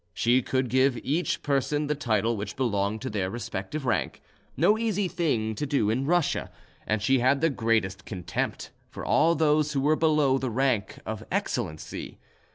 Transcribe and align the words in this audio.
She 0.15 0.41
could 0.41 0.69
give 0.69 0.97
each 1.03 1.43
person 1.43 1.85
the 1.85 1.93
title 1.93 2.35
which 2.35 2.55
belonged 2.55 3.01
to 3.03 3.09
their 3.11 3.29
respective 3.29 3.85
rank, 3.85 4.19
no 4.57 4.75
easy 4.75 5.07
thing 5.07 5.53
to 5.53 5.67
do 5.67 5.91
in 5.91 6.07
Russia, 6.07 6.49
and 6.87 7.03
she 7.03 7.19
had 7.19 7.39
the 7.39 7.51
greatest 7.51 8.03
contempt 8.03 8.71
for 8.89 9.05
all 9.05 9.35
those 9.35 9.73
who 9.73 9.81
were 9.81 9.95
below 9.95 10.39
the 10.39 10.49
rank 10.49 10.97
of 11.05 11.23
excellency. 11.31 12.17